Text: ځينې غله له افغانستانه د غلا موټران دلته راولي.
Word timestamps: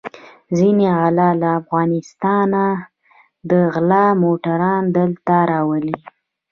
ځينې 0.57 0.85
غله 0.99 1.29
له 1.41 1.49
افغانستانه 1.61 2.65
د 3.49 3.51
غلا 3.73 4.05
موټران 4.23 4.83
دلته 4.97 5.35
راولي. 5.51 5.97